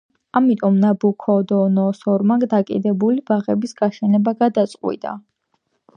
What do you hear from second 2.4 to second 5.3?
დაკიდებული ბაღების გაშენება გადაწყვიტა.